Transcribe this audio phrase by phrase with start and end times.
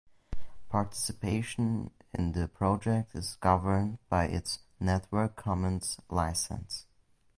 [0.67, 6.87] Participation in the project is governed by its Network Commons License.